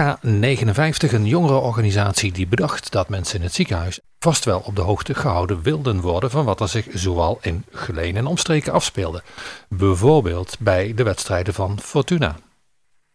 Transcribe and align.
K59, 0.00 1.12
een 1.12 1.26
jongerenorganisatie 1.26 2.32
die 2.32 2.46
bedacht 2.46 2.92
dat 2.92 3.08
mensen 3.08 3.38
in 3.38 3.44
het 3.44 3.54
ziekenhuis 3.54 4.00
vast 4.18 4.44
wel 4.44 4.60
op 4.60 4.76
de 4.76 4.82
hoogte 4.82 5.14
gehouden 5.14 5.62
wilden 5.62 6.00
worden 6.00 6.30
van 6.30 6.44
wat 6.44 6.60
er 6.60 6.68
zich 6.68 6.86
zoal 6.92 7.38
in 7.40 7.64
Geleen 7.72 8.16
en 8.16 8.26
omstreken 8.26 8.72
afspeelde. 8.72 9.22
Bijvoorbeeld 9.68 10.56
bij 10.58 10.94
de 10.94 11.02
wedstrijden 11.02 11.54
van 11.54 11.80
Fortuna. 11.80 12.36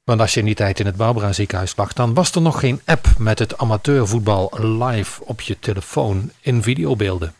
Want 0.03 0.21
als 0.21 0.33
je 0.33 0.39
in 0.39 0.45
die 0.45 0.55
tijd 0.55 0.79
in 0.79 0.85
het 0.85 0.95
Barbara 0.95 1.33
ziekenhuis 1.33 1.75
lag, 1.75 1.93
dan 1.93 2.13
was 2.13 2.31
er 2.31 2.41
nog 2.41 2.59
geen 2.59 2.81
app 2.85 3.07
met 3.17 3.39
het 3.39 3.57
amateurvoetbal 3.57 4.51
live 4.59 5.25
op 5.25 5.41
je 5.41 5.59
telefoon 5.59 6.31
in 6.41 6.63
videobeelden. 6.63 7.33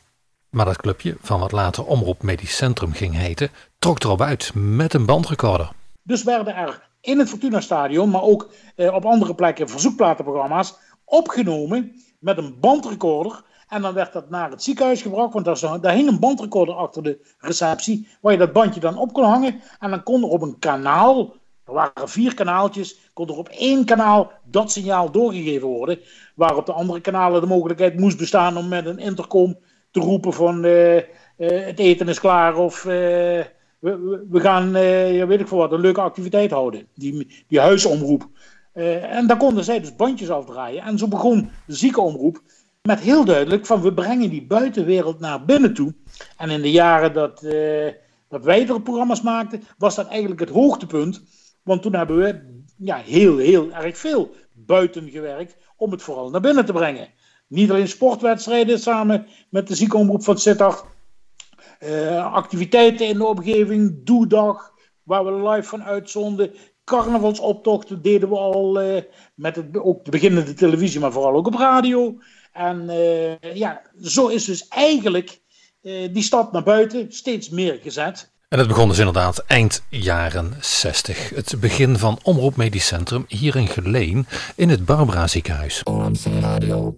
Maar 0.49 0.65
dat 0.65 0.77
clubje, 0.77 1.17
van 1.21 1.39
wat 1.39 1.51
later 1.51 1.85
Omroep 1.85 2.23
Medisch 2.23 2.55
Centrum 2.55 2.93
ging 2.93 3.15
heten, 3.15 3.49
trok 3.77 4.03
erop 4.03 4.21
uit 4.21 4.51
met 4.53 4.93
een 4.93 5.05
bandrecorder. 5.05 5.71
Dus 6.03 6.23
werden 6.23 6.55
er 6.55 6.88
in 7.01 7.19
het 7.19 7.29
Fortuna 7.29 7.59
Stadion, 7.59 8.09
maar 8.09 8.21
ook 8.21 8.49
eh, 8.75 8.93
op 8.93 9.05
andere 9.05 9.35
plekken 9.35 9.69
verzoekplatenprogramma's 9.69 10.75
opgenomen 11.05 11.91
met 12.19 12.37
een 12.37 12.59
bandrecorder. 12.59 13.43
En 13.67 13.81
dan 13.81 13.93
werd 13.93 14.13
dat 14.13 14.29
naar 14.29 14.49
het 14.51 14.63
ziekenhuis 14.63 15.01
gebracht, 15.01 15.33
want 15.33 15.81
daar, 15.81 15.93
hing 15.93 16.07
een 16.07 16.19
bandrecorder 16.19 16.75
achter 16.75 17.03
de 17.03 17.19
receptie, 17.39 18.07
waar 18.21 18.31
je 18.31 18.37
dat 18.37 18.53
bandje 18.53 18.79
dan 18.79 18.97
op 18.97 19.13
kon 19.13 19.23
hangen. 19.23 19.61
En 19.79 19.89
dan 19.89 20.03
kon 20.03 20.23
er 20.23 20.29
op 20.29 20.41
een 20.41 20.59
kanaal, 20.59 21.33
er 21.65 21.73
waren 21.73 22.09
vier 22.09 22.33
kanaaltjes, 22.33 23.11
kon 23.13 23.27
er 23.27 23.37
op 23.37 23.49
één 23.49 23.85
kanaal 23.85 24.31
dat 24.43 24.71
signaal 24.71 25.11
doorgegeven 25.11 25.67
worden. 25.67 25.99
Waar 26.35 26.55
op 26.55 26.65
de 26.65 26.73
andere 26.73 27.01
kanalen 27.01 27.41
de 27.41 27.47
mogelijkheid 27.47 27.99
moest 27.99 28.17
bestaan 28.17 28.57
om 28.57 28.67
met 28.67 28.85
een 28.85 28.99
intercom 28.99 29.57
te 29.91 29.99
roepen 29.99 30.33
van 30.33 30.65
uh, 30.65 30.95
uh, 30.95 31.03
het 31.37 31.79
eten 31.79 32.07
is 32.07 32.19
klaar 32.19 32.55
of... 32.55 32.85
we, 33.79 34.25
we 34.29 34.39
gaan, 34.39 34.75
uh, 34.75 35.15
ja, 35.15 35.27
weet 35.27 35.39
ik 35.39 35.47
veel 35.47 35.57
wat, 35.57 35.71
een 35.71 35.79
leuke 35.79 36.01
activiteit 36.01 36.51
houden. 36.51 36.87
Die, 36.93 37.43
die 37.47 37.59
huisomroep. 37.59 38.27
Uh, 38.73 39.15
en 39.15 39.27
daar 39.27 39.37
konden 39.37 39.63
zij 39.63 39.79
dus 39.79 39.95
bandjes 39.95 40.29
afdraaien. 40.29 40.83
En 40.83 40.97
zo 40.97 41.07
begon 41.07 41.49
de 41.65 41.75
ziekenomroep 41.75 42.41
met 42.81 42.99
heel 42.99 43.25
duidelijk 43.25 43.65
van 43.65 43.81
we 43.81 43.93
brengen 43.93 44.29
die 44.29 44.45
buitenwereld 44.45 45.19
naar 45.19 45.45
binnen 45.45 45.73
toe. 45.73 45.93
En 46.37 46.49
in 46.49 46.61
de 46.61 46.71
jaren 46.71 47.13
dat, 47.13 47.43
uh, 47.43 47.87
dat 48.27 48.43
wij 48.43 48.67
er 48.67 48.81
programma's 48.81 49.21
maakten, 49.21 49.63
was 49.77 49.95
dat 49.95 50.07
eigenlijk 50.07 50.39
het 50.39 50.49
hoogtepunt. 50.49 51.21
Want 51.63 51.81
toen 51.81 51.95
hebben 51.95 52.17
we 52.17 52.61
ja, 52.77 52.97
heel, 52.97 53.37
heel 53.37 53.71
erg 53.71 53.97
veel 53.97 54.35
buiten 54.53 55.09
gewerkt 55.09 55.57
om 55.77 55.91
het 55.91 56.01
vooral 56.01 56.29
naar 56.29 56.41
binnen 56.41 56.65
te 56.65 56.73
brengen. 56.73 57.07
Niet 57.47 57.69
alleen 57.69 57.87
sportwedstrijden 57.87 58.79
samen 58.79 59.27
met 59.49 59.67
de 59.67 59.75
ziekenomroep 59.75 60.23
van 60.23 60.37
Sittard, 60.37 60.83
activiteiten 62.17 63.07
in 63.07 63.17
de 63.17 63.25
omgeving, 63.25 64.05
Doedag, 64.05 64.71
waar 65.03 65.25
we 65.25 65.49
live 65.49 65.67
van 65.67 65.83
uitzonden. 65.83 66.51
Carnavalsoptochten 66.83 68.01
deden 68.01 68.29
we 68.29 68.35
al 68.35 68.81
uh, 68.81 69.01
met 69.35 69.55
het, 69.55 69.77
ook 69.77 70.05
de 70.05 70.11
beginnende 70.11 70.53
televisie, 70.53 70.99
maar 70.99 71.11
vooral 71.11 71.35
ook 71.35 71.47
op 71.47 71.55
radio. 71.55 72.17
En 72.51 72.85
uh, 72.89 73.53
ja, 73.53 73.81
zo 74.01 74.27
is 74.27 74.45
dus 74.45 74.67
eigenlijk 74.67 75.41
die 76.11 76.23
stap 76.23 76.51
naar 76.51 76.63
buiten 76.63 77.11
steeds 77.11 77.49
meer 77.49 77.79
gezet. 77.81 78.31
En 78.49 78.59
het 78.59 78.67
begon 78.67 78.87
dus 78.87 78.97
inderdaad 78.97 79.43
eind 79.47 79.83
jaren 79.89 80.53
60. 80.59 81.29
Het 81.29 81.55
begin 81.59 81.97
van 81.97 82.19
Omroep 82.23 82.55
Medisch 82.55 82.87
Centrum 82.87 83.25
hier 83.27 83.55
in 83.55 83.67
Geleen 83.67 84.27
in 84.55 84.69
het 84.69 84.85
Barbara 84.85 85.27
ziekenhuis. 85.27 85.83
Radio. 86.39 86.97